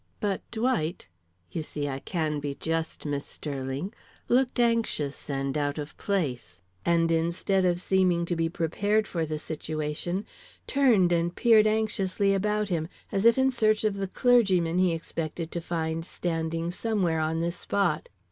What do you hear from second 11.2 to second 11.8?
peered